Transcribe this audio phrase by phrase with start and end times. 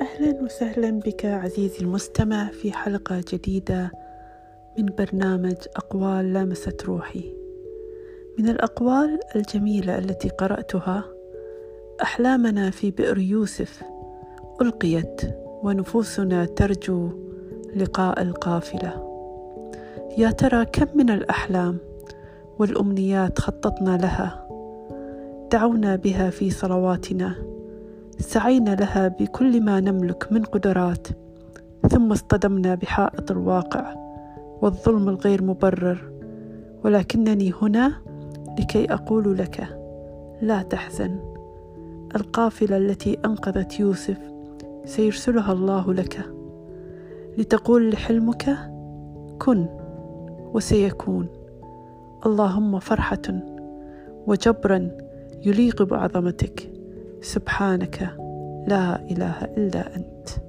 [0.00, 3.92] أهلا وسهلا بك عزيزي المستمع في حلقة جديدة
[4.78, 7.34] من برنامج أقوال لامست روحي.
[8.38, 11.04] من الأقوال الجميلة التي قرأتها
[12.02, 13.82] أحلامنا في بئر يوسف
[14.62, 15.20] ألقيت
[15.62, 17.10] ونفوسنا ترجو
[17.76, 19.06] لقاء القافلة.
[20.18, 21.78] يا ترى كم من الأحلام
[22.58, 24.48] والأمنيات خططنا لها
[25.52, 27.55] دعونا بها في صلواتنا.
[28.18, 31.06] سعينا لها بكل ما نملك من قدرات
[31.88, 33.94] ثم اصطدمنا بحائط الواقع
[34.62, 36.12] والظلم الغير مبرر
[36.84, 37.92] ولكنني هنا
[38.58, 39.78] لكي أقول لك
[40.42, 41.18] لا تحزن
[42.16, 44.18] القافلة التي أنقذت يوسف
[44.84, 46.20] سيرسلها الله لك
[47.38, 48.58] لتقول لحلمك
[49.38, 49.66] كن
[50.54, 51.26] وسيكون
[52.26, 53.40] اللهم فرحة
[54.26, 54.90] وجبرا
[55.44, 56.75] يليق بعظمتك.
[57.20, 58.16] سبحانك
[58.66, 60.45] لا إله إلا أنت.